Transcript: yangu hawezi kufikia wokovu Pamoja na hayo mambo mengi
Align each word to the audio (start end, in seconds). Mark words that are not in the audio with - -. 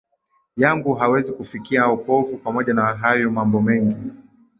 yangu 0.57 0.93
hawezi 0.93 1.33
kufikia 1.33 1.87
wokovu 1.87 2.37
Pamoja 2.37 2.73
na 2.73 2.81
hayo 2.85 3.31
mambo 3.31 3.61
mengi 3.61 3.97